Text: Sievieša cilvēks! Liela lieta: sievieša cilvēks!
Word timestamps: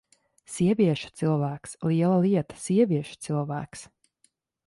Sievieša 0.53 1.11
cilvēks! 1.19 1.75
Liela 1.89 2.17
lieta: 2.23 2.59
sievieša 2.63 3.19
cilvēks! 3.27 3.85